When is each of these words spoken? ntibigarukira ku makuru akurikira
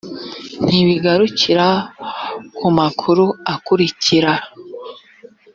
ntibigarukira 0.65 1.67
ku 2.57 2.67
makuru 2.77 3.25
akurikira 3.53 4.33